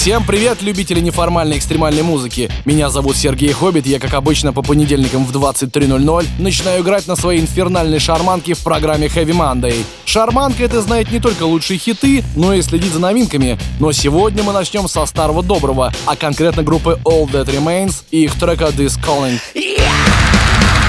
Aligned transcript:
Всем 0.00 0.24
привет, 0.24 0.62
любители 0.62 0.98
неформальной 0.98 1.58
экстремальной 1.58 2.00
музыки. 2.00 2.50
Меня 2.64 2.88
зовут 2.88 3.18
Сергей 3.18 3.52
Хоббит, 3.52 3.86
я, 3.86 4.00
как 4.00 4.14
обычно, 4.14 4.50
по 4.50 4.62
понедельникам 4.62 5.26
в 5.26 5.36
23.00 5.36 6.26
начинаю 6.38 6.82
играть 6.82 7.06
на 7.06 7.16
своей 7.16 7.42
инфернальной 7.42 7.98
шарманке 7.98 8.54
в 8.54 8.60
программе 8.60 9.08
Heavy 9.08 9.32
Monday. 9.32 9.74
Шарманка— 10.06 10.62
это 10.64 10.80
знает 10.80 11.12
не 11.12 11.20
только 11.20 11.42
лучшие 11.42 11.76
хиты, 11.76 12.24
но 12.34 12.54
и 12.54 12.62
следит 12.62 12.94
за 12.94 12.98
новинками. 12.98 13.58
Но 13.78 13.92
сегодня 13.92 14.42
мы 14.42 14.54
начнем 14.54 14.88
со 14.88 15.04
старого 15.04 15.42
доброго, 15.42 15.92
а 16.06 16.16
конкретно 16.16 16.62
группы 16.62 16.98
All 17.04 17.30
That 17.30 17.54
Remains 17.54 18.04
и 18.10 18.24
их 18.24 18.38
трека 18.40 18.68
This 18.68 18.98
Calling. 18.98 19.38
Yeah! 19.54 20.79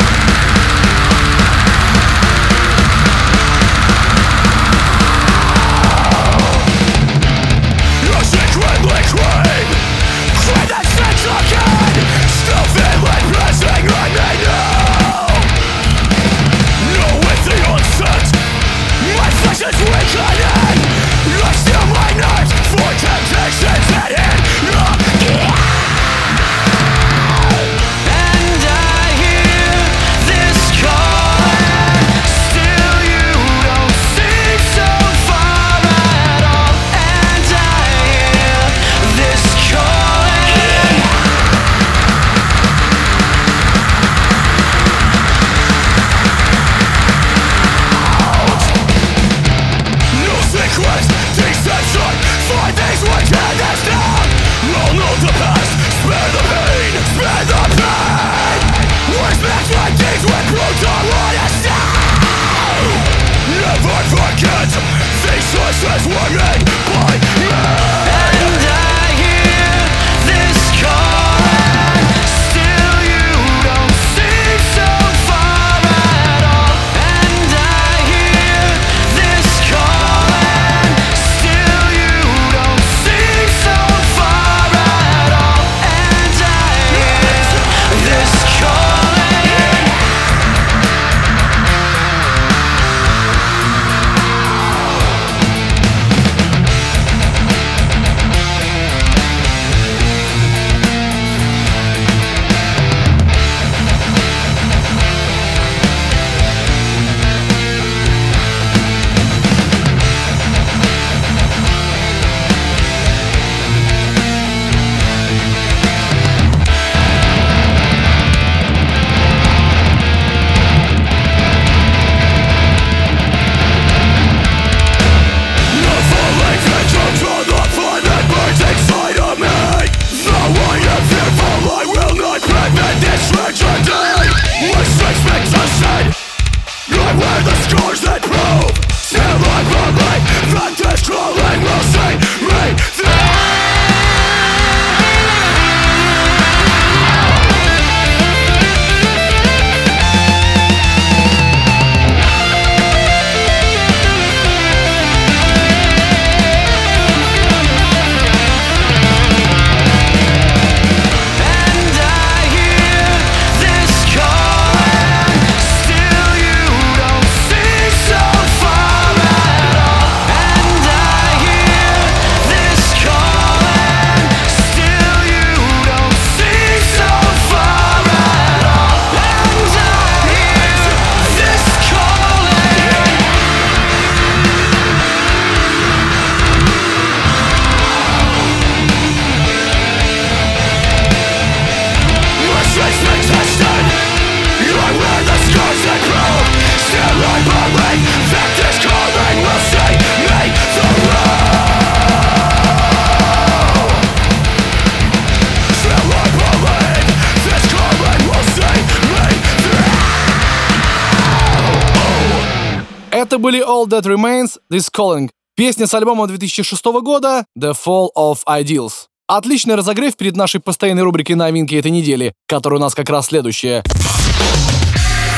Были 213.41 213.61
All 213.61 213.87
That 213.87 214.03
Remains, 214.03 214.57
This 214.71 214.89
Calling. 214.95 215.29
Песня 215.55 215.87
с 215.87 215.93
альбома 215.93 216.27
2006 216.27 216.85
года 217.01 217.45
The 217.59 217.75
Fall 217.75 218.09
of 218.17 218.39
Ideals. 218.47 219.07
Отличный 219.27 219.75
разогрев 219.75 220.15
перед 220.15 220.35
нашей 220.35 220.61
постоянной 220.61 221.03
рубрикой 221.03 221.35
новинки 221.35 221.75
этой 221.75 221.91
недели, 221.91 222.33
которая 222.47 222.79
у 222.79 222.81
нас 222.81 222.93
как 222.95 223.09
раз 223.09 223.27
следующая. 223.27 223.83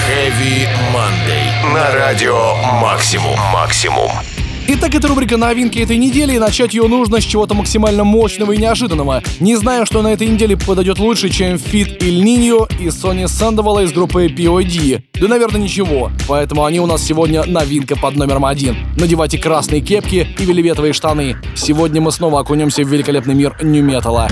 Heavy 0.07 0.67
Monday. 0.93 1.73
На 1.73 1.91
радио 1.91 2.55
Максимум. 2.81 3.39
Максимум. 3.53 4.11
Итак, 4.65 4.95
это 4.95 5.09
рубрика 5.09 5.35
новинки 5.35 5.79
этой 5.79 5.97
недели, 5.97 6.35
и 6.35 6.39
начать 6.39 6.73
ее 6.73 6.87
нужно 6.87 7.19
с 7.19 7.25
чего-то 7.25 7.53
максимально 7.53 8.05
мощного 8.05 8.53
и 8.53 8.57
неожиданного. 8.57 9.21
Не 9.41 9.57
знаю, 9.57 9.85
что 9.85 10.01
на 10.01 10.13
этой 10.13 10.25
неделе 10.25 10.55
подойдет 10.55 10.99
лучше, 10.99 11.29
чем 11.29 11.57
feat 11.57 12.01
Ill 12.01 12.23
Niño 12.23 12.69
и 12.79 12.89
Сони 12.89 13.25
Сэндовала 13.25 13.81
из 13.81 13.91
группы 13.91 14.27
POD. 14.27 15.03
Да, 15.19 15.27
наверное, 15.27 15.59
ничего. 15.59 16.11
Поэтому 16.29 16.63
они 16.63 16.79
у 16.79 16.85
нас 16.85 17.03
сегодня 17.03 17.43
новинка 17.43 17.97
под 17.97 18.15
номером 18.15 18.45
один. 18.45 18.77
Надевайте 18.95 19.37
красные 19.37 19.81
кепки 19.81 20.29
и 20.39 20.45
вельветовые 20.45 20.93
штаны. 20.93 21.35
Сегодня 21.55 21.99
мы 21.99 22.13
снова 22.13 22.39
окунемся 22.39 22.83
в 22.83 22.87
великолепный 22.87 23.35
мир 23.35 23.57
нью-металла. 23.61 24.29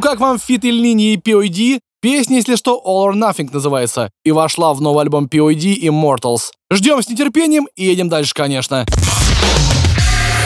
Как 0.00 0.18
вам 0.18 0.38
feat 0.38 0.64
Ill 0.64 0.85
Niño 0.85 1.12
и 1.12 1.16
POD? 1.16 1.80
Песня, 2.00 2.36
если 2.36 2.56
что, 2.56 2.82
All 2.86 3.10
or 3.10 3.14
Nothing 3.14 3.50
называется, 3.52 4.10
и 4.24 4.32
вошла 4.32 4.72
в 4.72 4.80
новый 4.80 5.02
альбом 5.02 5.26
POD 5.26 5.78
Immortals. 5.82 6.52
Ждем 6.72 7.02
с 7.02 7.08
нетерпением 7.08 7.68
и 7.76 7.84
едем 7.84 8.08
дальше, 8.08 8.32
конечно. 8.34 8.86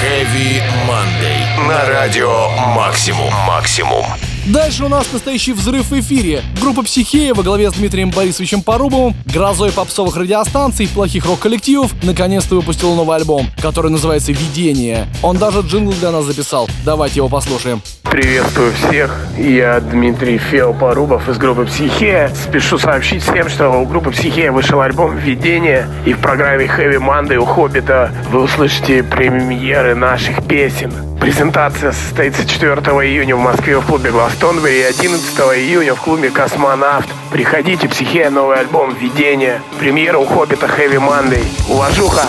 Heavy 0.03 0.61
Monday. 0.89 1.69
На 1.69 1.87
радио 1.87 2.49
Максимум. 2.75 3.33
Максимум. 3.47 4.05
Дальше 4.47 4.85
у 4.85 4.89
нас 4.89 5.11
настоящий 5.11 5.55
взрыв 5.55 5.91
в 5.91 5.99
эфире. 6.01 6.43
Группа 6.61 6.83
«Психея» 6.83 7.33
во 7.33 7.43
главе 7.43 7.71
с 7.71 7.75
Дмитрием 7.75 8.11
Борисовичем 8.11 8.61
Порубовым, 8.61 9.15
грозой 9.25 9.73
попсовых 9.73 10.17
радиостанций, 10.19 10.87
плохих 10.87 11.25
рок-коллективов, 11.25 11.95
наконец-то 12.03 12.57
выпустил 12.57 12.95
новый 12.95 13.17
альбом, 13.17 13.47
который 13.63 13.91
называется 13.91 14.33
«Видение». 14.33 15.07
Он 15.23 15.39
даже 15.39 15.61
джингл 15.61 15.93
для 15.93 16.11
нас 16.11 16.27
записал. 16.27 16.69
Давайте 16.85 17.17
его 17.17 17.31
послушаем. 17.31 17.81
Приветствую 18.03 18.73
всех, 18.75 19.19
я 19.39 19.81
Дмитрий 19.81 20.37
Феопорубов 20.37 21.27
из 21.27 21.39
группы 21.39 21.65
«Психея». 21.65 22.31
Спешу 22.35 22.77
сообщить 22.77 23.23
всем, 23.23 23.49
что 23.49 23.71
у 23.71 23.87
группы 23.87 24.11
«Психея» 24.11 24.53
вышел 24.53 24.83
альбом 24.83 25.17
«Видение», 25.17 25.89
и 26.05 26.13
в 26.13 26.19
программе 26.19 26.67
«Heavy 26.67 26.99
Monday» 26.99 27.37
у 27.37 27.47
«Хоббита» 27.47 28.13
вы 28.31 28.43
услышите 28.43 29.03
премьеры 29.03 29.95
наших 29.95 30.47
песен. 30.47 30.93
Презентация 31.25 31.93
состоится 31.93 32.47
4 32.47 32.75
июня 32.75 33.35
в 33.35 33.39
Москве 33.39 33.79
в 33.79 33.87
клубе 33.87 34.11
Гластонбери 34.11 34.81
и 34.81 34.83
11 34.83 35.39
июня 35.57 35.95
в 35.95 36.01
клубе 36.03 36.29
«Космонавт». 36.29 37.09
Приходите, 37.33 37.89
«Психея» 37.89 38.29
новый 38.29 38.59
альбом 38.59 38.95
«Видение». 38.95 39.63
Премьера 39.79 40.19
у 40.19 40.27
«Хоббита» 40.27 40.67
«Heavy 40.67 40.99
Monday». 40.99 41.43
Уважуха! 41.67 42.27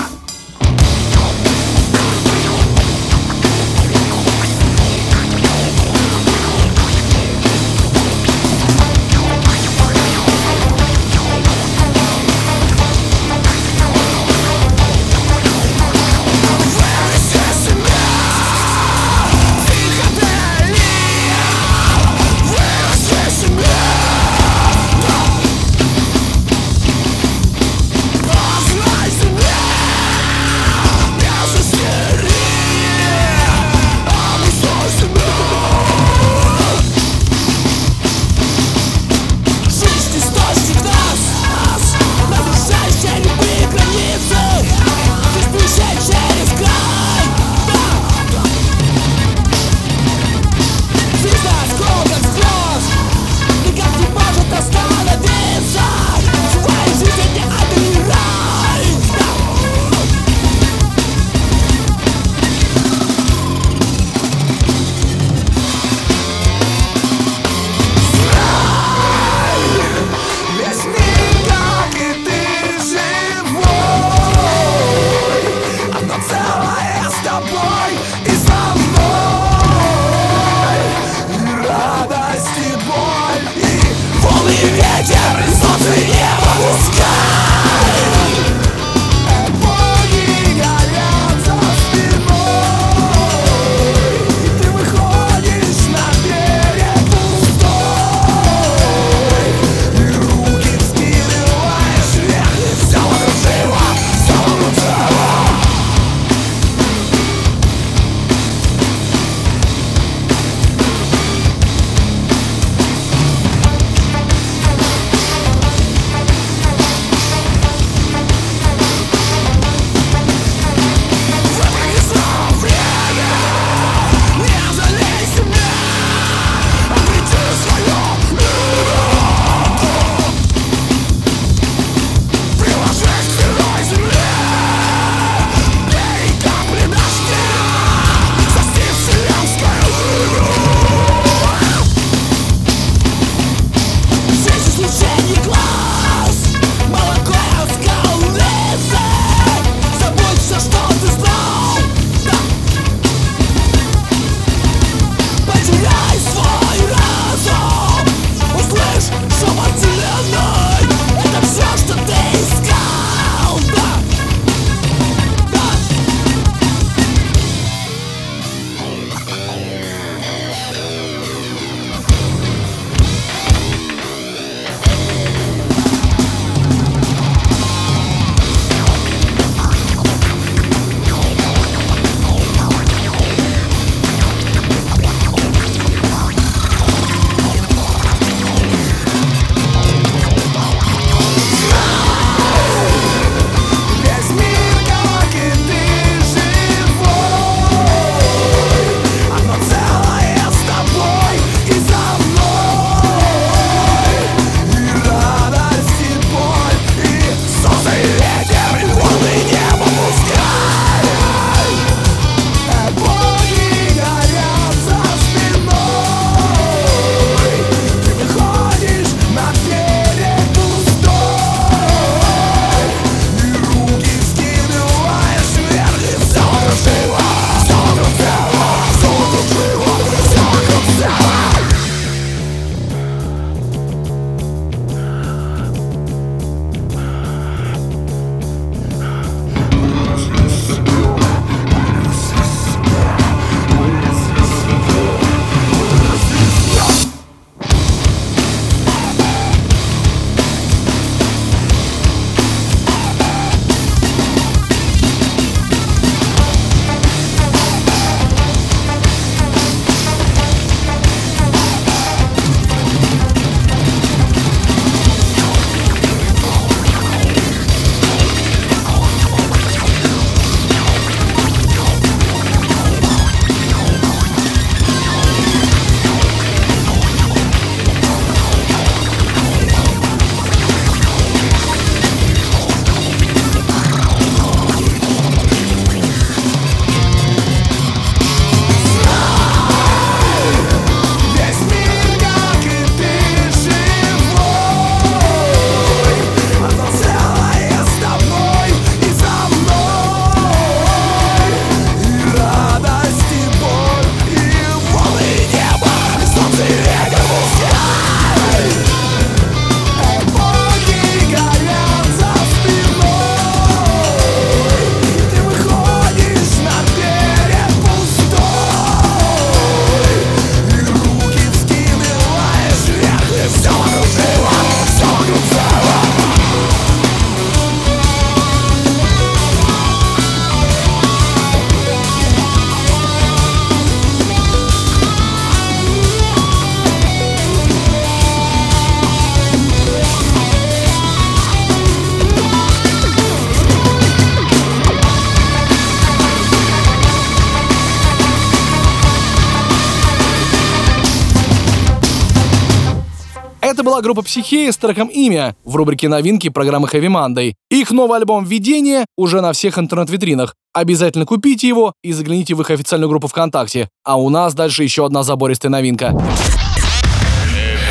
Была 353.95 354.01
группа 354.01 354.23
Психея 354.23 354.73
с 354.73 354.77
треком 354.77 355.07
«Имя» 355.07 355.55
в 355.63 355.73
рубрике 355.77 356.09
новинки 356.09 356.49
программы 356.49 356.89
Heavy 356.89 357.07
Monday. 357.07 357.53
Их 357.69 357.91
новый 357.91 358.19
альбом 358.19 358.43
«Видение» 358.43 359.05
уже 359.15 359.39
на 359.39 359.53
всех 359.53 359.79
интернет-витринах. 359.79 360.53
Обязательно 360.73 361.25
купите 361.25 361.69
его 361.69 361.93
и 362.03 362.11
загляните 362.11 362.55
в 362.55 362.61
их 362.61 362.71
официальную 362.71 363.09
группу 363.09 363.29
ВКонтакте. 363.29 363.87
А 364.03 364.19
у 364.19 364.29
нас 364.29 364.53
дальше 364.53 364.83
еще 364.83 365.05
одна 365.05 365.23
забористая 365.23 365.71
новинка. 365.71 366.07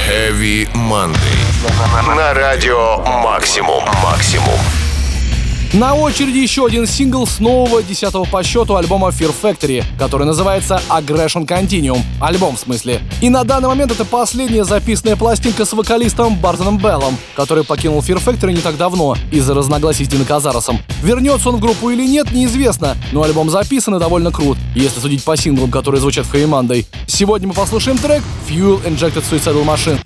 Heavy 0.06 0.68
Monday. 0.74 2.14
На 2.14 2.34
радио 2.34 2.98
Максимум. 3.22 3.82
Максимум. 4.02 4.83
На 5.74 5.96
очереди 5.96 6.38
еще 6.38 6.66
один 6.66 6.86
сингл 6.86 7.26
с 7.26 7.40
нового 7.40 7.82
десятого 7.82 8.24
по 8.26 8.44
счету 8.44 8.76
альбома 8.76 9.08
Fear 9.08 9.34
Factory, 9.42 9.82
который 9.98 10.24
называется 10.24 10.80
Aggression 10.88 11.48
Continuum. 11.48 11.98
Альбом 12.20 12.54
в 12.54 12.60
смысле. 12.60 13.02
И 13.20 13.28
на 13.28 13.42
данный 13.42 13.66
момент 13.66 13.90
это 13.90 14.04
последняя 14.04 14.62
записанная 14.62 15.16
пластинка 15.16 15.64
с 15.64 15.72
вокалистом 15.72 16.36
Бартоном 16.36 16.78
Беллом, 16.78 17.18
который 17.34 17.64
покинул 17.64 17.98
Fear 17.98 18.24
Factory 18.24 18.52
не 18.52 18.60
так 18.60 18.76
давно 18.76 19.16
из-за 19.32 19.52
разногласий 19.52 20.04
с 20.04 20.08
Дина 20.08 20.24
Казаросом. 20.24 20.78
Вернется 21.02 21.48
он 21.48 21.56
в 21.56 21.60
группу 21.60 21.90
или 21.90 22.06
нет, 22.06 22.30
неизвестно, 22.30 22.96
но 23.10 23.24
альбом 23.24 23.50
записан 23.50 23.96
и 23.96 23.98
довольно 23.98 24.30
крут, 24.30 24.56
если 24.76 25.00
судить 25.00 25.24
по 25.24 25.36
синглам, 25.36 25.72
которые 25.72 26.00
звучат 26.00 26.24
в 26.24 26.32
Monday. 26.32 26.86
Сегодня 27.08 27.48
мы 27.48 27.54
послушаем 27.54 27.98
трек 27.98 28.22
Fuel 28.48 28.80
Injected 28.86 29.24
Suicidal 29.28 29.64
Machine. 29.64 29.98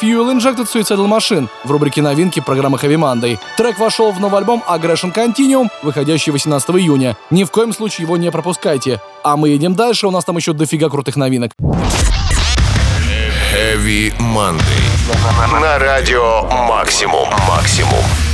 Fuel 0.00 0.34
Injected 0.34 0.66
Suicidal 0.66 1.06
Machine 1.06 1.48
в 1.64 1.70
рубрике 1.70 2.02
новинки 2.02 2.40
программы 2.40 2.78
Heavy 2.78 2.96
Monday. 2.96 3.38
Трек 3.56 3.78
вошел 3.78 4.12
в 4.12 4.20
новый 4.20 4.38
альбом 4.38 4.62
Aggression 4.68 5.12
Continuum, 5.14 5.68
выходящий 5.82 6.30
18 6.30 6.70
июня. 6.70 7.16
Ни 7.30 7.44
в 7.44 7.50
коем 7.50 7.72
случае 7.72 8.04
его 8.06 8.16
не 8.16 8.30
пропускайте. 8.30 9.00
А 9.24 9.36
мы 9.36 9.50
едем 9.50 9.74
дальше, 9.74 10.06
у 10.06 10.10
нас 10.10 10.24
там 10.24 10.36
еще 10.36 10.52
дофига 10.52 10.88
крутых 10.88 11.16
новинок. 11.16 11.52
Heavy 13.52 14.16
Monday. 14.18 15.60
На 15.60 15.78
радио 15.78 16.42
Максимум. 16.66 17.28
Максимум. 17.46 18.31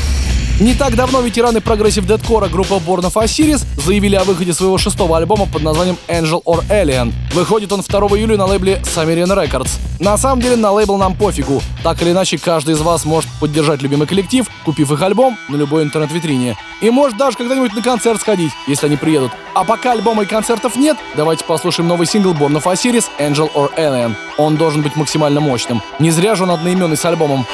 Не 0.60 0.74
так 0.74 0.96
давно 0.96 1.20
ветераны 1.20 1.60
progressive 1.60 2.04
дэткора 2.04 2.48
группы 2.48 2.74
Born 2.74 3.02
of 3.02 3.12
Osiris 3.12 3.64
заявили 3.76 4.16
о 4.16 4.24
выходе 4.24 4.52
своего 4.52 4.76
шестого 4.76 5.16
альбома 5.16 5.46
под 5.46 5.62
названием 5.62 5.96
Angel 6.08 6.42
or 6.42 6.66
Alien. 6.68 7.12
Выходит 7.32 7.70
он 7.70 7.82
2 7.82 8.00
июля 8.18 8.36
на 8.36 8.46
лейбле 8.46 8.82
Sumerian 8.82 9.28
Records. 9.28 9.70
На 10.00 10.18
самом 10.18 10.42
деле 10.42 10.56
на 10.56 10.72
лейбл 10.72 10.96
нам 10.96 11.14
пофигу. 11.14 11.62
Так 11.84 12.02
или 12.02 12.10
иначе, 12.10 12.38
каждый 12.38 12.74
из 12.74 12.80
вас 12.80 13.04
может 13.04 13.30
поддержать 13.38 13.82
любимый 13.82 14.08
коллектив, 14.08 14.48
купив 14.64 14.90
их 14.90 15.00
альбом 15.00 15.38
на 15.48 15.54
любой 15.54 15.84
интернет-витрине. 15.84 16.56
И 16.80 16.90
может 16.90 17.16
даже 17.16 17.36
когда-нибудь 17.36 17.74
на 17.74 17.82
концерт 17.82 18.20
сходить, 18.20 18.50
если 18.66 18.86
они 18.86 18.96
приедут. 18.96 19.30
А 19.54 19.62
пока 19.62 19.92
альбома 19.92 20.24
и 20.24 20.26
концертов 20.26 20.74
нет, 20.74 20.96
давайте 21.16 21.44
послушаем 21.44 21.88
новый 21.88 22.08
сингл 22.08 22.32
Born 22.32 22.60
of 22.60 22.64
Osiris 22.64 23.04
Angel 23.20 23.48
or 23.54 23.72
Alien. 23.76 24.16
Он 24.38 24.56
должен 24.56 24.82
быть 24.82 24.96
максимально 24.96 25.38
мощным. 25.38 25.82
Не 26.00 26.10
зря 26.10 26.34
же 26.34 26.42
он 26.42 26.50
одноименный 26.50 26.96
с 26.96 27.04
альбомом. 27.04 27.46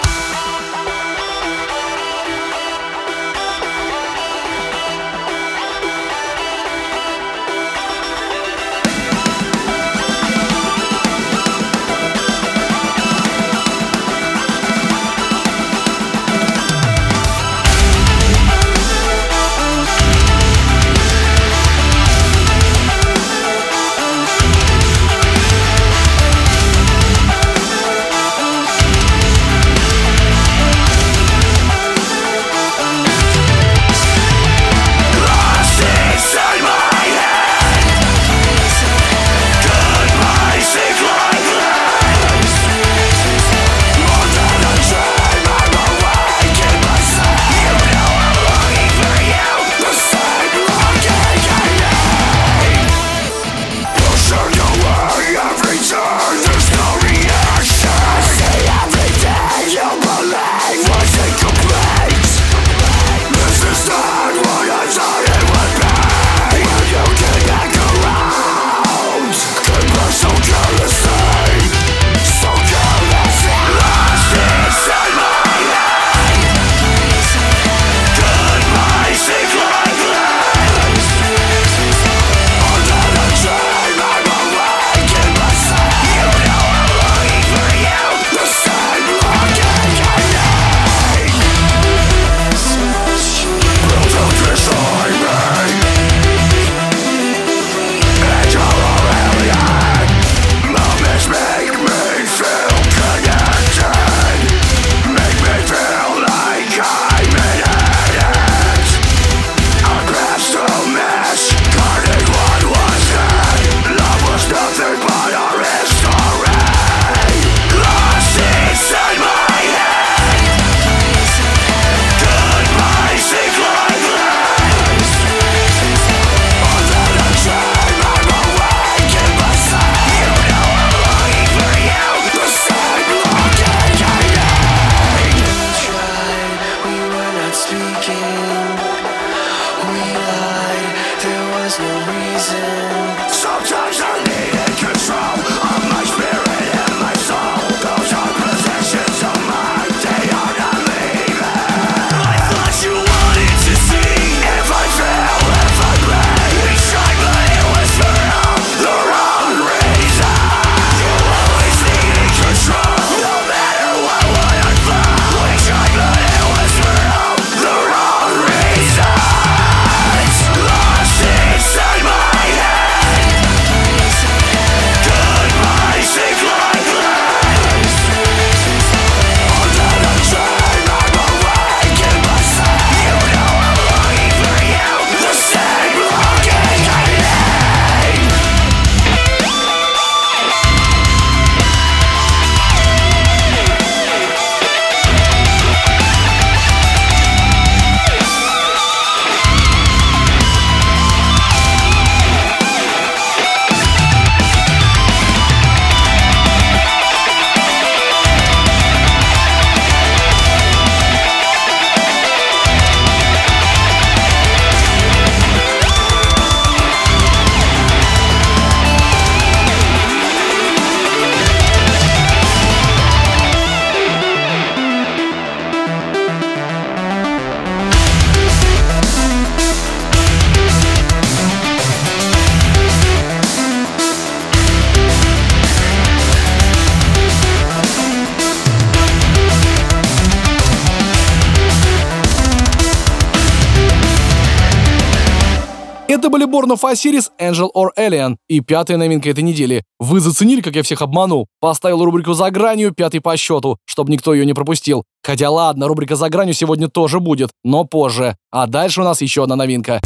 Это 246.25 246.31
были 246.31 246.47
Born 246.47 246.75
of 246.75 246.81
Osiris, 246.81 247.29
Angel 247.39 247.69
or 247.77 247.89
Alien 247.99 248.37
и 248.49 248.61
пятая 248.61 248.97
новинка 248.97 249.29
этой 249.29 249.45
недели. 249.45 249.85
Вы 249.99 250.21
заценили, 250.21 250.63
как 250.63 250.75
я 250.75 250.83
всех 250.83 251.03
обманул? 251.03 251.49
Поставил 251.61 252.03
рубрику 252.03 252.33
«За 252.33 252.51
гранью», 252.51 252.95
пятый 252.95 253.21
по 253.21 253.37
счету, 253.37 253.77
чтобы 253.85 254.11
никто 254.11 254.33
ее 254.33 254.47
не 254.47 254.55
пропустил. 254.55 255.05
Хотя 255.23 255.51
ладно, 255.51 255.87
рубрика 255.87 256.17
«За 256.17 256.31
гранью» 256.31 256.55
сегодня 256.55 256.89
тоже 256.89 257.21
будет, 257.21 257.51
но 257.63 257.85
позже. 257.85 258.39
А 258.51 258.67
дальше 258.67 259.03
у 259.03 259.05
нас 259.05 259.21
еще 259.21 259.43
одна 259.43 259.57
новинка. 259.57 260.01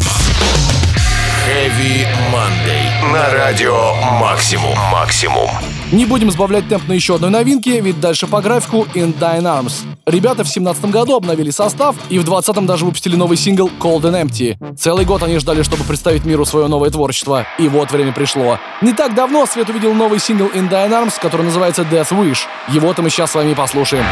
Heavy 1.46 2.04
Monday. 2.32 3.12
На 3.12 3.32
радио 3.32 3.94
Максимум. 4.20 4.76
Максимум. 4.90 5.48
Не 5.90 6.04
будем 6.04 6.30
сбавлять 6.30 6.68
темп 6.68 6.86
на 6.86 6.92
еще 6.92 7.14
одной 7.14 7.30
новинке, 7.30 7.80
ведь 7.80 7.98
дальше 7.98 8.26
по 8.26 8.42
графику 8.42 8.86
In 8.94 9.18
Dying 9.18 9.44
Arms. 9.44 9.86
Ребята 10.04 10.44
в 10.44 10.48
17 10.48 10.84
году 10.90 11.16
обновили 11.16 11.50
состав 11.50 11.96
и 12.10 12.18
в 12.18 12.24
20-м 12.24 12.66
даже 12.66 12.84
выпустили 12.84 13.16
новый 13.16 13.38
сингл 13.38 13.70
Cold 13.80 14.02
and 14.02 14.22
Empty. 14.22 14.76
Целый 14.76 15.06
год 15.06 15.22
они 15.22 15.38
ждали, 15.38 15.62
чтобы 15.62 15.84
представить 15.84 16.26
миру 16.26 16.44
свое 16.44 16.66
новое 16.66 16.90
творчество. 16.90 17.46
И 17.58 17.68
вот 17.68 17.90
время 17.90 18.12
пришло. 18.12 18.58
Не 18.82 18.92
так 18.92 19.14
давно 19.14 19.46
Свет 19.46 19.70
увидел 19.70 19.94
новый 19.94 20.18
сингл 20.18 20.48
In 20.48 20.68
Dying 20.68 20.90
Arms, 20.90 21.14
который 21.18 21.46
называется 21.46 21.82
Death 21.90 22.10
Wish. 22.10 22.40
Его-то 22.68 23.00
мы 23.00 23.08
сейчас 23.08 23.30
с 23.30 23.34
вами 23.34 23.54
послушаем. 23.54 24.04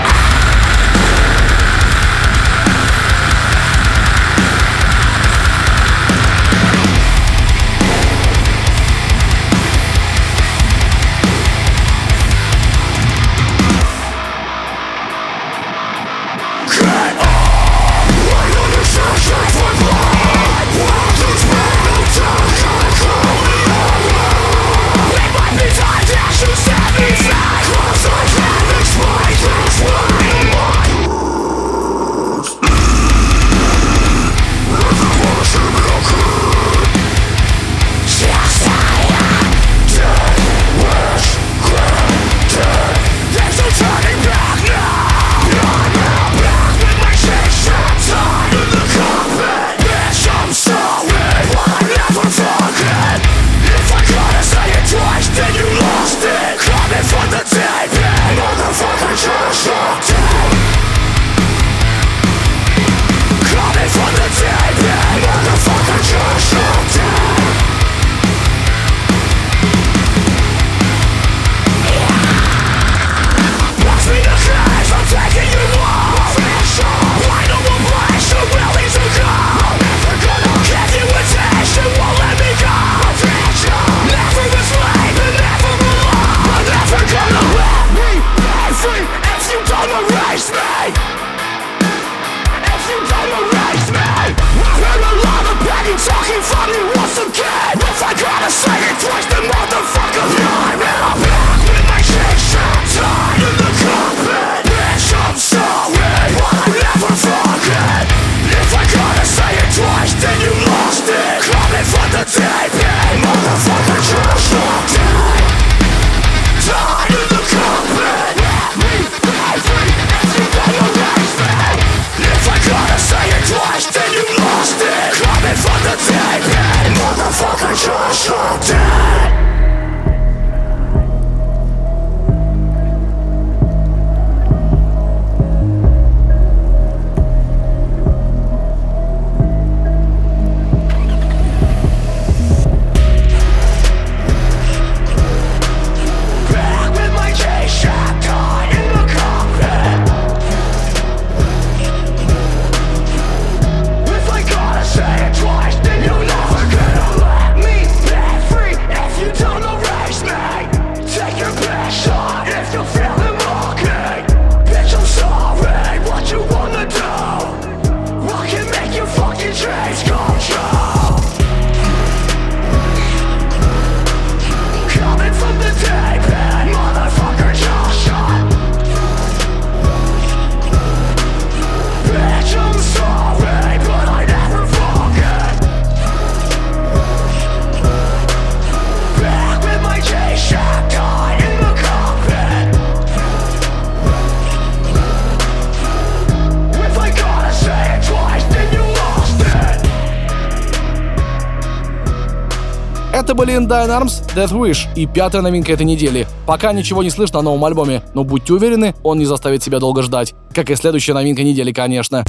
Это 203.56 203.64
были 203.64 203.86
Dying 203.86 204.02
Arms, 204.02 204.22
Death 204.34 204.52
Wish 204.52 204.86
и 204.96 205.06
пятая 205.06 205.40
новинка 205.40 205.72
этой 205.72 205.86
недели. 205.86 206.28
Пока 206.46 206.72
ничего 206.72 207.02
не 207.02 207.08
слышно 207.08 207.38
о 207.38 207.42
новом 207.42 207.64
альбоме, 207.64 208.02
но 208.12 208.22
будьте 208.22 208.52
уверены, 208.52 208.94
он 209.02 209.18
не 209.18 209.24
заставит 209.24 209.62
себя 209.62 209.78
долго 209.78 210.02
ждать. 210.02 210.34
Как 210.54 210.68
и 210.68 210.76
следующая 210.76 211.14
новинка 211.14 211.42
недели, 211.42 211.72
конечно. 211.72 212.22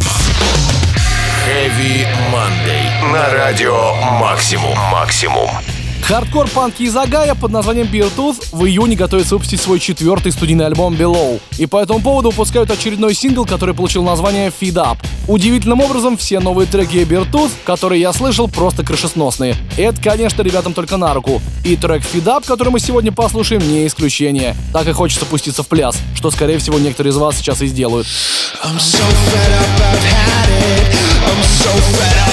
Heavy 1.46 2.06
Monday. 2.32 3.12
На 3.12 3.34
радио 3.34 3.94
Максимум. 4.22 4.78
Максимум. 4.92 5.50
Хардкор-панки 6.08 6.84
из 6.84 6.96
Агая 6.96 7.36
под 7.36 7.52
названием 7.52 7.88
Beartooth 7.88 8.38
в 8.54 8.65
июне 8.65 8.96
готовится 8.96 9.36
выпустить 9.36 9.60
свой 9.60 9.78
четвертый 9.78 10.32
студийный 10.32 10.65
альбом 10.65 10.93
Below. 10.96 11.41
И 11.58 11.65
по 11.65 11.82
этому 11.82 12.00
поводу 12.00 12.30
выпускают 12.30 12.72
очередной 12.72 13.13
сингл, 13.13 13.46
который 13.46 13.76
получил 13.76 14.04
название 14.04 14.50
Feed 14.50 14.76
Up. 14.76 15.00
Удивительным 15.28 15.82
образом 15.82 16.15
все 16.15 16.39
новые 16.39 16.65
треки 16.65 17.04
Beartooth, 17.04 17.52
которые 17.65 18.00
я 18.00 18.13
слышал, 18.13 18.48
просто 18.48 18.86
крышесносные. 18.86 19.58
Это, 19.76 20.02
конечно, 20.02 20.41
ребятам 20.43 20.74
только 20.74 20.96
на 20.96 21.13
руку. 21.13 21.41
И 21.65 21.76
трек 21.76 22.04
Feed 22.04 22.24
Up, 22.24 22.46
который 22.48 22.70
мы 22.70 22.80
сегодня 22.80 23.12
послушаем, 23.12 23.67
не 23.67 23.86
исключение. 23.86 24.56
Так 24.72 24.88
и 24.88 24.93
хочется 24.93 25.26
пуститься 25.26 25.62
в 25.62 25.67
пляс, 25.67 25.98
что, 26.15 26.32
скорее 26.32 26.58
всего, 26.60 26.80
некоторые 26.80 27.12
из 27.12 27.17
вас 27.17 27.36
сейчас 27.36 27.62
и 27.62 27.67
сделают. 27.67 28.08
I'm 28.63 28.80
so 28.80 29.04
fed 29.04 29.52
up, 29.52 29.82
I've 29.82 30.04
had 30.06 30.50
it. 30.50 30.96
I'm 31.28 31.43
so 31.43 31.70
fed 31.98 32.17
up, 32.22 32.27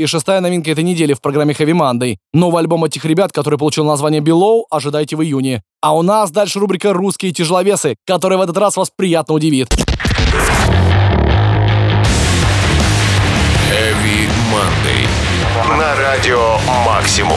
и 0.00 0.06
шестая 0.06 0.40
новинка 0.40 0.70
этой 0.70 0.82
недели 0.82 1.12
в 1.12 1.20
программе 1.20 1.52
Heavy 1.52 1.72
Monday. 1.72 2.16
Новый 2.32 2.60
альбом 2.60 2.84
этих 2.84 3.04
ребят, 3.04 3.32
который 3.32 3.58
получил 3.58 3.84
название 3.84 4.22
Below, 4.22 4.62
ожидайте 4.70 5.14
в 5.14 5.22
июне. 5.22 5.62
А 5.82 5.94
у 5.94 6.00
нас 6.02 6.30
дальше 6.30 6.58
рубрика 6.58 6.94
«Русские 6.94 7.32
тяжеловесы», 7.32 7.96
которая 8.06 8.38
в 8.38 8.42
этот 8.42 8.56
раз 8.56 8.76
вас 8.76 8.90
приятно 8.94 9.34
удивит. 9.34 9.68
Heavy 13.68 14.26
Monday. 14.50 15.06
На 15.78 15.94
радио 15.96 16.56
«Максимум». 16.84 17.36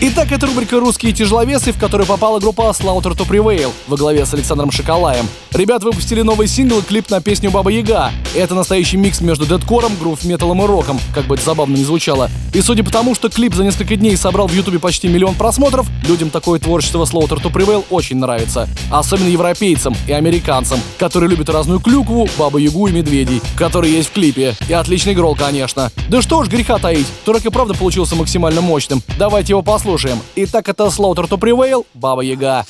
Итак, 0.00 0.30
это 0.30 0.46
рубрика 0.46 0.78
«Русские 0.78 1.10
тяжеловесы», 1.10 1.72
в 1.72 1.78
которую 1.78 2.06
попала 2.06 2.38
группа 2.38 2.70
Slaughter 2.70 3.16
to 3.16 3.28
Prevail 3.28 3.72
во 3.88 3.96
главе 3.96 4.24
с 4.24 4.32
Александром 4.32 4.70
Шоколаем. 4.70 5.26
Ребят 5.52 5.82
выпустили 5.82 6.22
новый 6.22 6.46
сингл 6.46 6.78
и 6.78 6.82
клип 6.82 7.10
на 7.10 7.20
песню 7.20 7.50
«Баба 7.50 7.70
Яга». 7.70 8.12
Это 8.36 8.54
настоящий 8.54 8.96
микс 8.96 9.20
между 9.20 9.44
дедкором, 9.44 9.96
грув 9.98 10.22
металлом 10.22 10.62
и 10.62 10.66
роком, 10.66 11.00
как 11.12 11.26
бы 11.26 11.34
это 11.34 11.44
забавно 11.44 11.74
не 11.74 11.82
звучало. 11.82 12.30
И 12.54 12.60
судя 12.60 12.84
по 12.84 12.92
тому, 12.92 13.16
что 13.16 13.28
клип 13.28 13.56
за 13.56 13.64
несколько 13.64 13.96
дней 13.96 14.16
собрал 14.16 14.46
в 14.46 14.54
Ютубе 14.54 14.78
почти 14.78 15.08
миллион 15.08 15.34
просмотров, 15.34 15.88
людям 16.06 16.30
такое 16.30 16.60
творчество 16.60 17.02
Slaughter 17.02 17.42
to 17.42 17.52
Prevail 17.52 17.84
очень 17.90 18.18
нравится. 18.18 18.68
Особенно 18.92 19.26
европейцам 19.26 19.96
и 20.06 20.12
американцам, 20.12 20.78
которые 20.98 21.28
любят 21.28 21.48
разную 21.48 21.80
клюкву, 21.80 22.28
Бабу 22.38 22.58
Ягу 22.58 22.86
и 22.86 22.92
медведей, 22.92 23.42
которые 23.56 23.94
есть 23.94 24.10
в 24.10 24.12
клипе. 24.12 24.54
И 24.68 24.72
отличный 24.72 25.16
грол, 25.16 25.34
конечно. 25.34 25.90
Да 26.08 26.22
что 26.22 26.44
ж 26.44 26.48
греха 26.48 26.78
таить, 26.78 27.06
трек 27.24 27.44
и 27.44 27.50
правда 27.50 27.74
получился 27.74 28.14
максимально 28.14 28.60
мощным. 28.60 29.02
Давайте 29.18 29.54
его 29.54 29.62
послушаем 29.62 29.87
послушаем. 29.88 30.20
Итак, 30.36 30.68
это 30.68 30.84
Slaughter 30.84 31.26
to 31.26 31.38
Prevail, 31.38 31.86
Баба 31.94 32.20
Яга. 32.20 32.66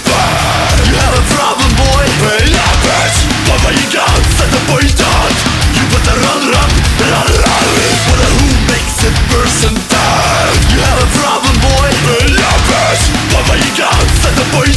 set 14.21 14.35
the 14.37 14.45
body 14.53 14.73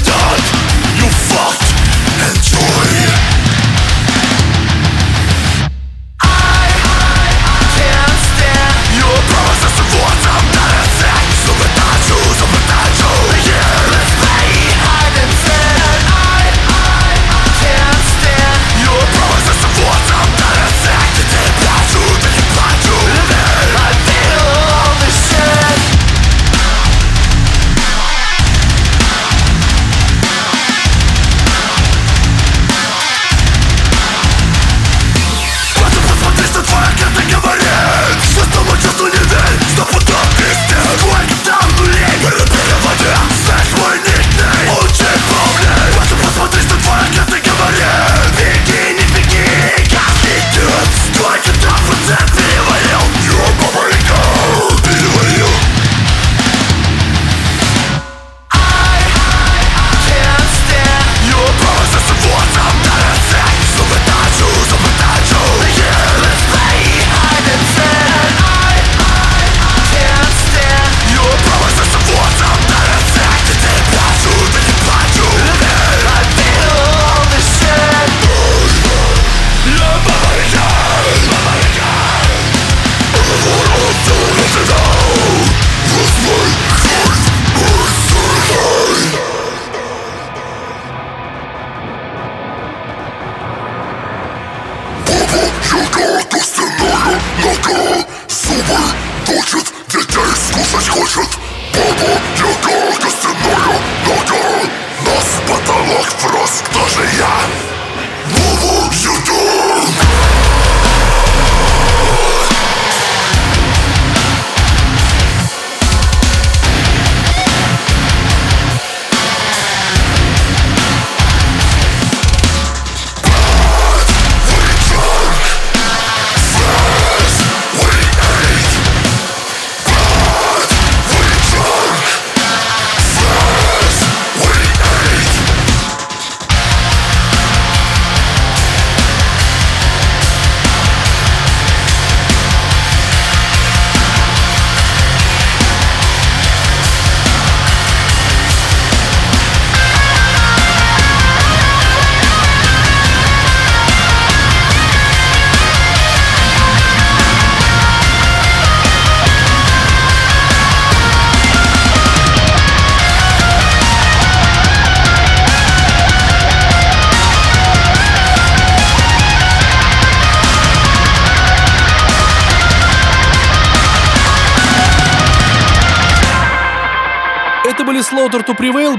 You 0.96 1.33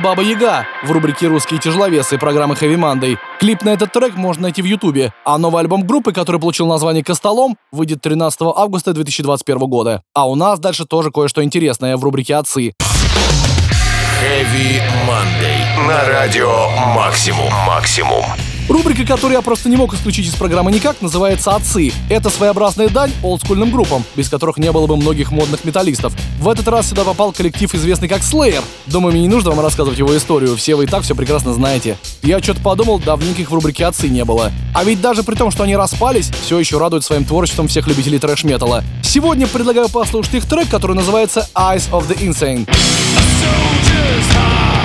Баба 0.06 0.22
Яга 0.22 0.68
в 0.84 0.92
рубрике 0.92 1.26
«Русские 1.26 1.60
тяжеловесы» 1.60 2.20
программы 2.20 2.54
Heavy 2.54 2.76
Monday. 2.76 3.18
Клип 3.40 3.64
на 3.64 3.70
этот 3.70 3.92
трек 3.92 4.16
можно 4.16 4.44
найти 4.44 4.62
в 4.62 4.66
Ютубе, 4.66 5.12
а 5.26 5.40
новый 5.40 5.62
альбом 5.62 5.82
группы, 5.82 6.14
который 6.14 6.40
получил 6.40 6.68
название 6.68 7.04
«Костолом», 7.04 7.58
выйдет 7.72 8.02
13 8.04 8.40
августа 8.56 8.94
2021 8.94 9.68
года. 9.68 10.04
А 10.14 10.30
у 10.30 10.36
нас 10.36 10.60
дальше 10.60 10.86
тоже 10.86 11.10
кое-что 11.10 11.44
интересное 11.44 11.98
в 11.98 12.04
рубрике 12.04 12.36
«Отцы». 12.36 12.74
Heavy 14.22 14.80
Monday. 15.08 15.88
На 15.88 16.08
радио 16.08 16.70
Максимум. 16.94 17.52
Максимум. 17.66 18.24
Рубрика, 18.68 19.06
которую 19.06 19.34
я 19.36 19.42
просто 19.44 19.70
не 19.70 19.76
мог 19.76 19.94
исключить 19.94 20.28
из 20.28 20.34
программы 20.34 20.72
никак, 20.72 21.00
называется 21.02 21.52
«Отцы». 21.56 21.92
Это 22.10 22.32
своеобразная 22.32 22.90
дань 22.90 23.12
олдскульным 23.22 23.70
группам, 23.70 24.04
без 24.16 24.28
которых 24.28 24.58
не 24.58 24.72
было 24.72 24.88
бы 24.88 24.98
многих 24.98 25.32
модных 25.32 25.66
металлистов. 25.66 26.14
В 26.40 26.50
этот 26.50 26.68
раз 26.68 26.90
сюда 26.90 27.04
попал 27.04 27.32
коллектив, 27.32 27.74
известный 27.76 28.08
как 28.08 28.22
Slayer. 28.22 28.64
Думаю, 28.88 29.12
мне 29.14 29.22
не 29.22 29.28
нужно 29.28 29.52
вам 29.52 29.60
рассказывать 29.60 30.00
его 30.00 30.18
историю, 30.18 30.56
все 30.56 30.76
вы 30.76 30.86
и 30.86 30.88
так 30.88 31.04
все 31.04 31.14
прекрасно 31.14 31.54
знаете. 31.54 31.98
Я 32.24 32.40
что-то 32.40 32.62
подумал, 32.62 32.98
давненько 32.98 33.42
их 33.42 33.52
в 33.52 33.54
рубрике 33.54 33.86
«Отцы» 33.86 34.10
не 34.10 34.26
было. 34.26 34.52
А 34.74 34.84
ведь 34.84 35.00
даже 35.00 35.22
при 35.22 35.36
том, 35.36 35.52
что 35.52 35.64
они 35.64 35.76
распались, 35.76 36.32
все 36.44 36.58
еще 36.58 36.80
радуют 36.80 37.06
своим 37.06 37.24
творчеством 37.24 37.68
всех 37.68 37.88
любителей 37.88 38.18
трэш-металла. 38.18 38.84
Сегодня 39.04 39.46
предлагаю 39.46 39.90
послушать 39.90 40.34
их 40.34 40.46
трек, 40.48 40.70
который 40.70 40.96
называется 40.96 41.48
«Eyes 41.54 41.90
of 41.92 42.08
the 42.08 42.18
Insane». 42.18 42.68
heart 44.36 44.85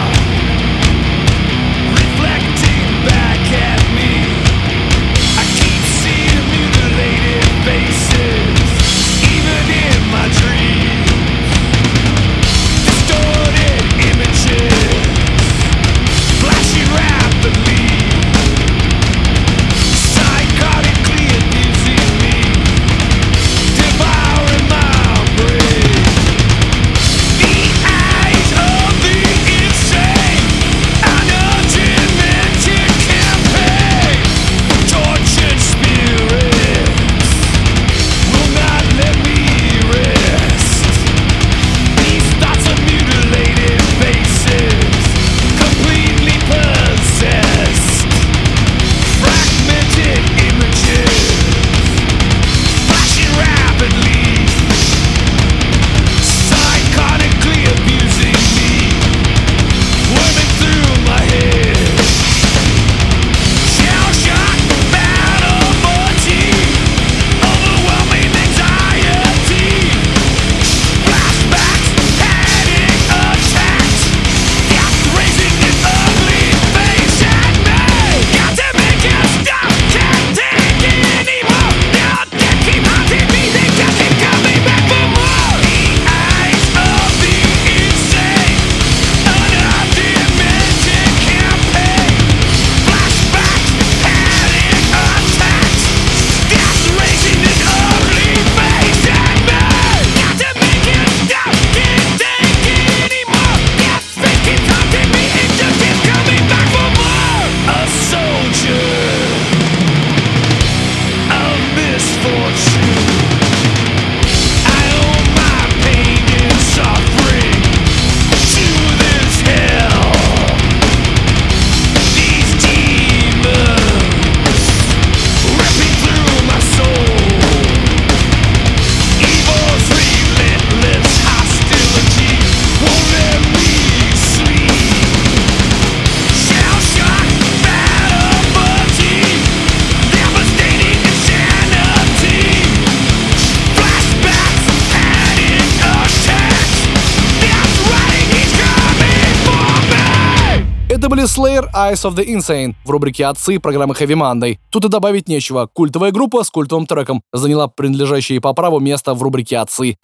были 151.21 151.27
Slayer 151.27 151.71
Eyes 151.75 152.05
of 152.05 152.15
the 152.15 152.25
Insane 152.27 152.75
в 152.85 152.91
рубрике 152.91 153.27
«Отцы» 153.27 153.59
программы 153.59 153.95
Heavy 153.95 154.15
Monday. 154.15 154.59
Тут 154.71 154.87
и 154.87 154.89
добавить 154.89 155.29
нечего. 155.29 155.69
Культовая 155.73 156.13
группа 156.13 156.45
с 156.45 156.51
культовым 156.51 156.87
треком 156.87 157.23
заняла 157.33 157.69
принадлежащее 157.69 158.41
по 158.41 158.53
праву 158.55 158.81
место 158.81 159.15
в 159.15 159.23
рубрике 159.23 159.59
«Отцы». 159.59 159.97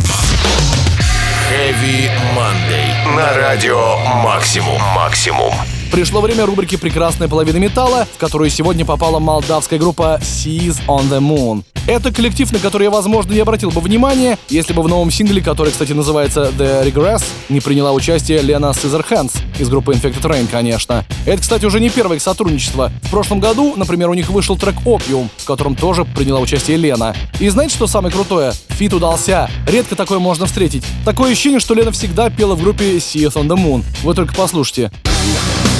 Heavy 1.50 2.10
Monday. 2.36 3.16
На 3.16 3.34
радио 3.34 3.96
Максимум. 4.22 4.80
Максимум. 4.94 5.52
Пришло 5.90 6.20
время 6.20 6.44
рубрики 6.44 6.76
«Прекрасная 6.76 7.28
половина 7.28 7.56
металла», 7.56 8.06
в 8.12 8.18
которую 8.18 8.50
сегодня 8.50 8.84
попала 8.84 9.18
молдавская 9.18 9.78
группа 9.78 10.20
Seas 10.20 10.76
on 10.86 11.08
the 11.08 11.20
Moon. 11.20 11.64
Это 11.86 12.12
коллектив, 12.12 12.50
на 12.52 12.58
который 12.58 12.84
я, 12.84 12.90
возможно, 12.90 13.32
не 13.32 13.38
обратил 13.38 13.70
бы 13.70 13.80
внимания, 13.80 14.38
если 14.48 14.72
бы 14.72 14.82
в 14.82 14.88
новом 14.88 15.10
сингле, 15.12 15.40
который, 15.40 15.70
кстати, 15.70 15.92
называется 15.92 16.52
The 16.58 16.84
Regress, 16.84 17.22
не 17.48 17.60
приняла 17.60 17.92
участие 17.92 18.42
Лена 18.42 18.72
Scissorhands 18.72 19.38
из 19.58 19.68
группы 19.68 19.92
Infected 19.92 20.22
Rain, 20.22 20.48
конечно. 20.50 21.04
Это, 21.26 21.40
кстати, 21.40 21.64
уже 21.64 21.78
не 21.78 21.88
первое 21.88 22.16
их 22.16 22.22
сотрудничество. 22.22 22.90
В 23.02 23.10
прошлом 23.10 23.38
году, 23.38 23.74
например, 23.76 24.10
у 24.10 24.14
них 24.14 24.30
вышел 24.30 24.56
трек 24.56 24.74
Opium, 24.84 25.28
в 25.36 25.44
котором 25.44 25.76
тоже 25.76 26.04
приняла 26.04 26.40
участие 26.40 26.76
Лена. 26.76 27.14
И 27.38 27.48
знаете, 27.48 27.76
что 27.76 27.86
самое 27.86 28.12
крутое? 28.12 28.52
Фит 28.70 28.92
удался. 28.92 29.48
Редко 29.68 29.94
такое 29.94 30.18
можно 30.18 30.46
встретить. 30.46 30.82
Такое 31.04 31.32
ощущение, 31.32 31.60
что 31.60 31.74
Лена 31.74 31.92
всегда 31.92 32.30
пела 32.30 32.56
в 32.56 32.62
группе 32.62 32.96
Seas 32.96 33.34
on 33.34 33.46
the 33.46 33.56
Moon. 33.56 33.84
Вы 34.02 34.14
только 34.14 34.34
послушайте. 34.34 34.90
We 35.26 35.75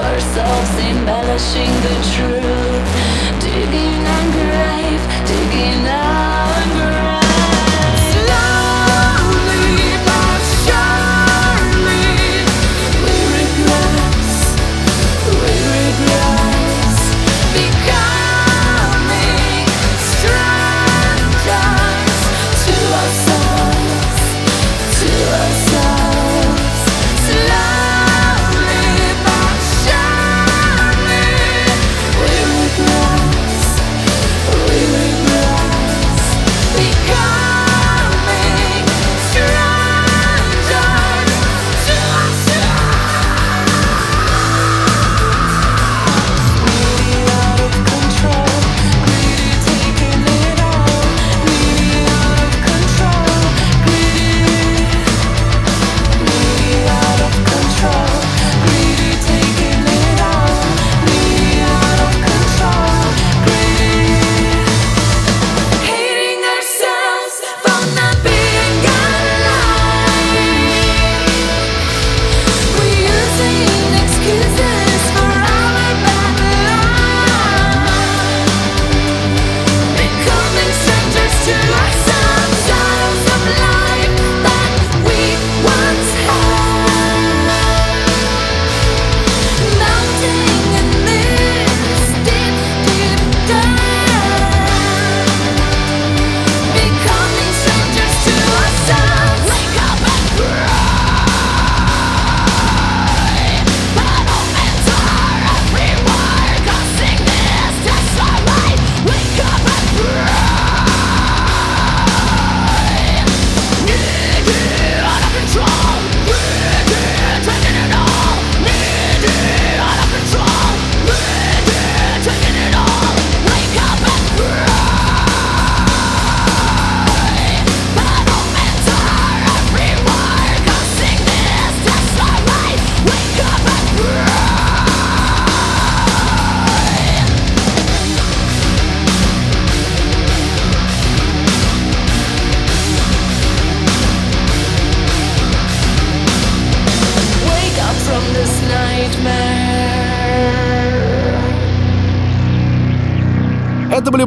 ourselves, 0.00 0.70
embellishing 0.78 1.72
the 1.86 1.96
truth, 2.14 2.86
digging 3.40 4.00
our 4.14 4.26
grave, 4.32 5.02
digging 5.26 5.86
our 5.86 6.37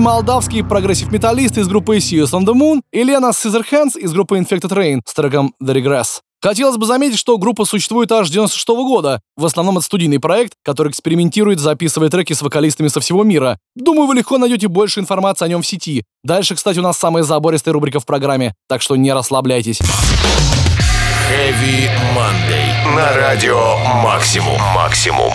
молдавские 0.02 0.64
прогрессив-металлисты 0.64 1.62
из 1.62 1.68
группы 1.68 1.98
Serious 1.98 2.32
on 2.32 2.46
the 2.46 2.54
Moon 2.54 2.82
и 2.92 3.04
Лена 3.04 3.32
Scissorhands 3.32 3.98
из 3.98 4.12
группы 4.12 4.38
Infected 4.38 4.72
Rain 4.72 5.00
с 5.06 5.14
треком 5.14 5.54
The 5.64 5.76
Regress. 5.76 6.22
Хотелось 6.42 6.78
бы 6.78 6.88
заметить, 6.88 7.20
что 7.20 7.38
группа 7.38 7.66
существует 7.66 8.12
аж 8.12 8.28
с 8.28 8.32
96 8.32 8.68
года. 8.70 9.22
В 9.38 9.46
основном 9.46 9.78
это 9.78 9.86
студийный 9.86 10.20
проект, 10.20 10.54
который 10.64 10.90
экспериментирует, 10.92 11.60
записывая 11.60 12.10
треки 12.10 12.34
с 12.34 12.42
вокалистами 12.42 12.88
со 12.88 13.00
всего 13.00 13.24
мира. 13.24 13.60
Думаю, 13.76 14.08
вы 14.08 14.16
легко 14.16 14.40
найдете 14.40 14.68
больше 14.68 15.00
информации 15.00 15.46
о 15.46 15.48
нем 15.48 15.62
в 15.62 15.68
сети. 15.68 16.04
Дальше, 16.24 16.56
кстати, 16.56 16.80
у 16.80 16.84
нас 16.84 16.98
самая 16.98 17.22
забористая 17.22 17.74
рубрика 17.74 18.00
в 18.00 18.06
программе, 18.08 18.56
так 18.68 18.82
что 18.82 18.96
не 18.96 19.14
расслабляйтесь. 19.14 19.80
Heavy 21.30 21.90
Monday. 22.16 22.96
На 22.96 23.16
радио 23.16 23.78
Максимум. 24.04 24.60
Максимум. 24.76 25.32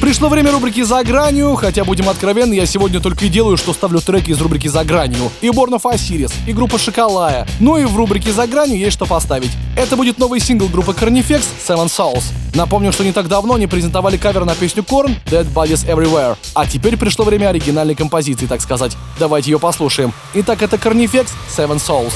Пришло 0.00 0.28
время 0.28 0.52
рубрики 0.52 0.82
«За 0.82 1.02
гранью», 1.02 1.56
хотя, 1.56 1.84
будем 1.84 2.08
откровенны, 2.08 2.54
я 2.54 2.66
сегодня 2.66 3.00
только 3.00 3.24
и 3.24 3.28
делаю, 3.28 3.56
что 3.56 3.72
ставлю 3.72 4.00
треки 4.00 4.30
из 4.30 4.40
рубрики 4.40 4.68
«За 4.68 4.84
гранью». 4.84 5.30
И 5.40 5.48
Born 5.48 5.70
of 5.70 5.82
Osiris, 5.82 6.32
и 6.46 6.52
группа 6.52 6.78
«Шоколая». 6.78 7.48
Ну 7.58 7.76
и 7.76 7.84
в 7.84 7.96
рубрике 7.96 8.32
«За 8.32 8.46
гранью» 8.46 8.78
есть 8.78 8.92
что 8.92 9.06
поставить. 9.06 9.50
Это 9.76 9.96
будет 9.96 10.18
новый 10.18 10.38
сингл 10.38 10.68
группы 10.68 10.92
Carnifex 10.92 11.42
«Seven 11.66 11.86
Souls». 11.86 12.24
Напомню, 12.54 12.92
что 12.92 13.02
не 13.02 13.12
так 13.12 13.26
давно 13.26 13.54
они 13.54 13.66
презентовали 13.66 14.16
кавер 14.16 14.44
на 14.44 14.54
песню 14.54 14.84
Korn 14.84 15.14
«Dead 15.26 15.52
Bodies 15.52 15.86
Everywhere». 15.86 16.36
А 16.54 16.64
теперь 16.64 16.96
пришло 16.96 17.24
время 17.24 17.48
оригинальной 17.48 17.96
композиции, 17.96 18.46
так 18.46 18.60
сказать. 18.60 18.96
Давайте 19.18 19.50
ее 19.50 19.58
послушаем. 19.58 20.12
Итак, 20.32 20.62
это 20.62 20.76
Carnifex 20.76 21.26
«Seven 21.54 21.78
Souls». 21.78 22.12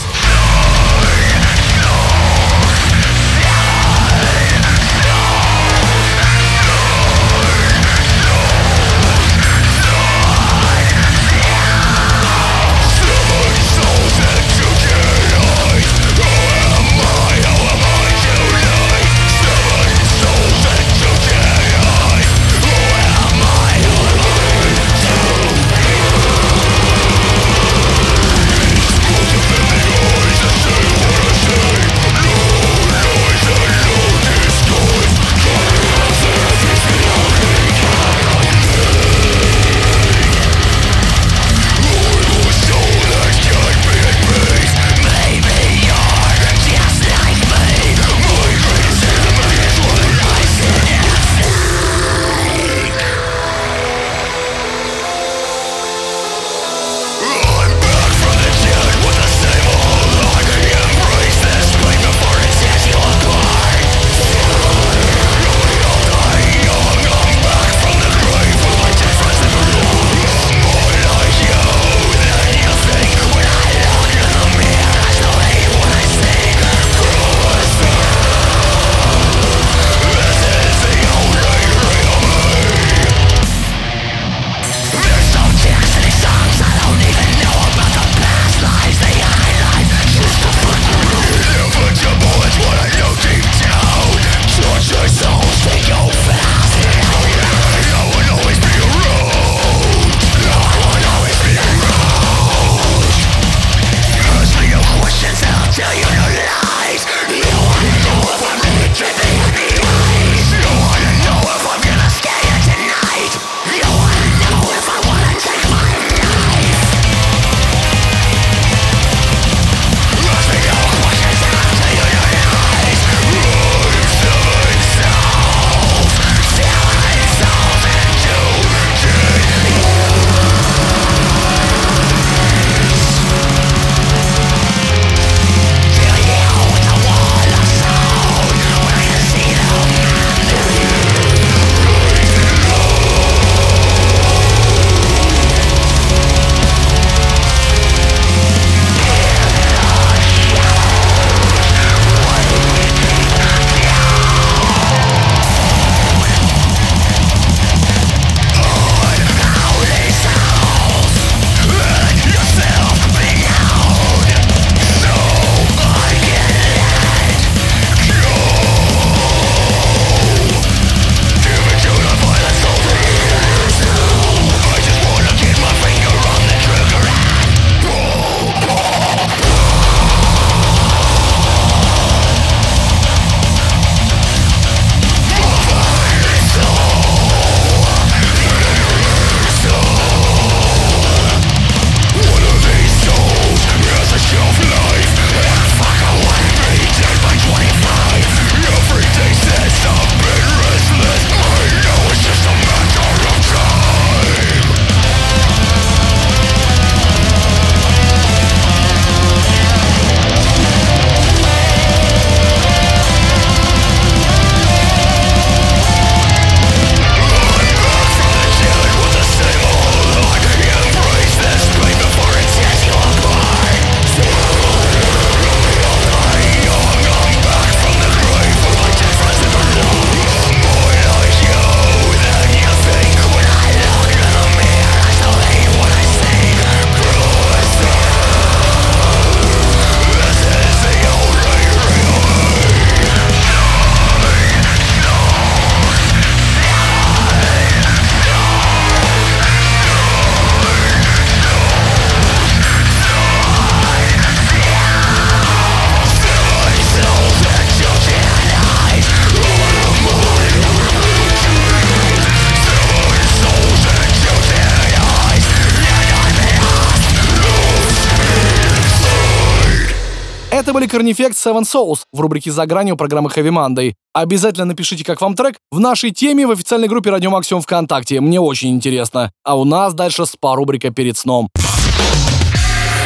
Корнифект 270.93 271.39
Seven 271.39 271.63
Souls 271.63 272.01
в 272.13 272.21
рубрике 272.21 272.53
«За 272.53 272.67
гранью» 272.67 272.99
программы 272.99 273.31
Heavy 273.31 273.49
Monday. 273.49 273.95
Обязательно 274.13 274.67
напишите, 274.67 275.05
как 275.05 275.23
вам 275.23 275.35
трек, 275.35 275.57
в 275.71 275.81
нашей 275.81 276.11
теме 276.11 276.47
в 276.47 276.51
официальной 276.51 276.87
группе 276.87 277.09
Радио 277.09 277.31
Максимум 277.31 277.63
ВКонтакте. 277.63 278.21
Мне 278.21 278.39
очень 278.39 278.69
интересно. 278.69 279.33
А 279.43 279.57
у 279.59 279.65
нас 279.65 279.95
дальше 279.95 280.27
спа-рубрика 280.27 280.91
перед 280.91 281.17
сном. 281.17 281.49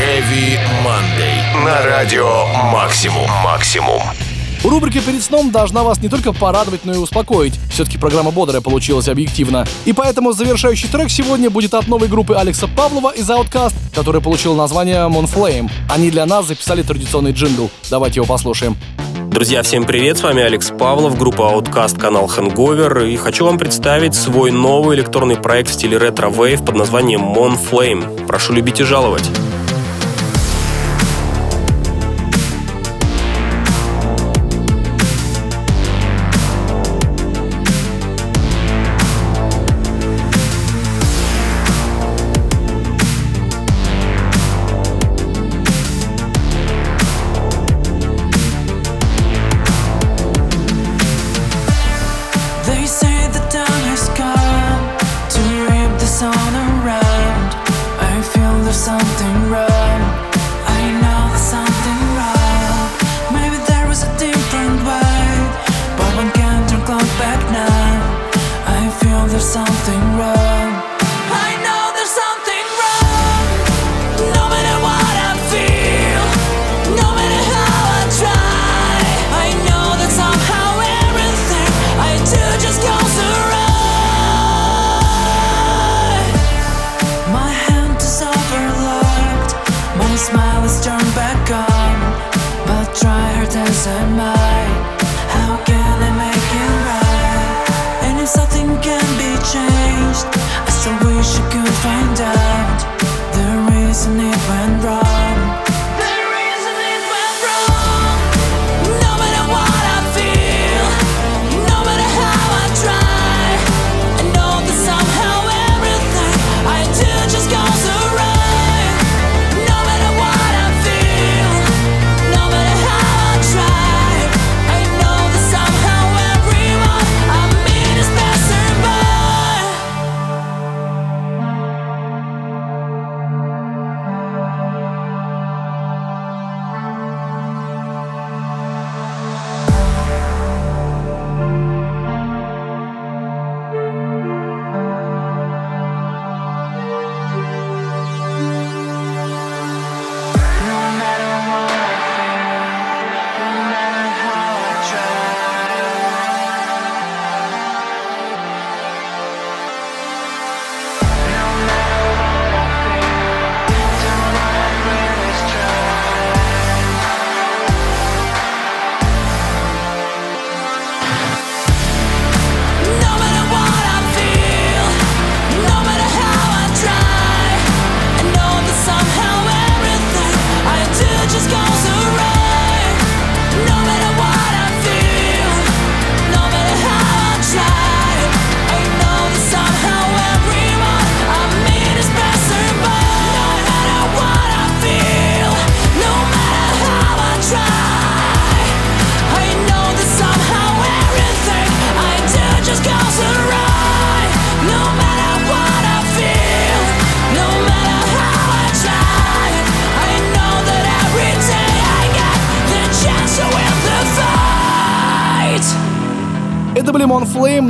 Heavy 0.00 0.58
Monday. 0.84 1.64
На 1.64 1.80
радио 1.84 2.48
Максимум. 2.72 3.30
Максимум. 3.44 4.02
Рубрика 4.68 5.00
«Перед 5.00 5.22
сном» 5.22 5.52
должна 5.52 5.84
вас 5.84 6.02
не 6.02 6.08
только 6.08 6.32
порадовать, 6.32 6.84
но 6.84 6.92
и 6.92 6.96
успокоить. 6.96 7.54
Все-таки 7.70 7.98
программа 7.98 8.32
бодрая 8.32 8.60
получилась 8.60 9.06
объективно. 9.06 9.64
И 9.84 9.92
поэтому 9.92 10.32
завершающий 10.32 10.88
трек 10.88 11.08
сегодня 11.08 11.50
будет 11.50 11.72
от 11.72 11.86
новой 11.86 12.08
группы 12.08 12.34
Алекса 12.34 12.66
Павлова 12.66 13.10
из 13.10 13.30
Outcast, 13.30 13.74
которая 13.94 14.20
получила 14.20 14.56
название 14.56 15.08
Monflame. 15.08 15.70
Они 15.88 16.10
для 16.10 16.26
нас 16.26 16.46
записали 16.46 16.82
традиционный 16.82 17.30
джингл. 17.30 17.70
Давайте 17.90 18.16
его 18.16 18.26
послушаем. 18.26 18.76
Друзья, 19.28 19.62
всем 19.62 19.84
привет, 19.84 20.18
с 20.18 20.22
вами 20.22 20.42
Алекс 20.42 20.70
Павлов, 20.70 21.16
группа 21.16 21.42
Outcast, 21.42 21.98
канал 21.98 22.26
Hangover, 22.26 23.08
и 23.08 23.16
хочу 23.16 23.44
вам 23.44 23.58
представить 23.58 24.16
свой 24.16 24.50
новый 24.50 24.96
электронный 24.96 25.36
проект 25.36 25.70
в 25.70 25.74
стиле 25.74 25.96
retrowave 25.96 26.64
под 26.64 26.74
названием 26.74 27.20
Mon 27.20 27.56
Flame. 27.56 28.26
Прошу 28.26 28.52
любить 28.54 28.80
и 28.80 28.82
жаловать. 28.82 29.30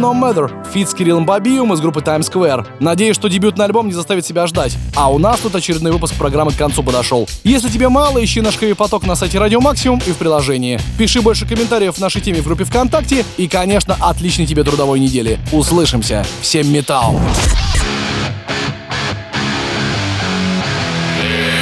No 0.07 0.15
Matter, 0.15 0.49
feat 0.73 0.89
с 0.89 0.95
Кириллом 0.95 1.27
Бабием 1.27 1.73
из 1.73 1.81
группы 1.81 2.01
Times 2.01 2.31
Square. 2.31 2.65
Надеюсь, 2.79 3.17
что 3.17 3.27
дебютный 3.27 3.65
альбом 3.65 3.89
не 3.89 3.93
заставит 3.93 4.25
себя 4.25 4.47
ждать. 4.47 4.77
А 4.95 5.11
у 5.11 5.19
нас 5.19 5.41
тут 5.41 5.57
очередной 5.57 5.91
выпуск 5.91 6.15
программы 6.15 6.53
к 6.53 6.57
концу 6.57 6.85
подошел. 6.85 7.29
Если 7.43 7.69
тебе 7.69 7.89
мало, 7.89 8.23
ищи 8.23 8.41
наш 8.41 8.57
heavy-поток 8.57 9.05
на 9.05 9.17
сайте 9.17 9.41
Радио 9.41 9.61
Максимум 9.61 10.01
и 10.07 10.13
в 10.13 10.17
приложении. 10.17 10.79
Пиши 10.97 11.21
больше 11.23 11.45
комментариев 11.45 11.97
в 11.97 11.99
нашей 11.99 12.21
теме 12.21 12.41
в 12.41 12.45
группе 12.45 12.63
ВКонтакте 12.63 13.25
и, 13.37 13.49
конечно, 13.49 13.97
отличной 13.99 14.47
тебе 14.47 14.63
трудовой 14.63 15.01
недели. 15.01 15.41
Услышимся. 15.51 16.25
Всем 16.41 16.73
металл! 16.73 17.21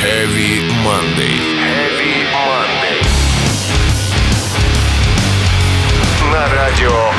Heavy 0.04 0.60
Monday. 0.84 1.40
Heavy 1.64 2.26
Monday. 2.34 3.00
На 6.30 6.54
радио 6.54 7.13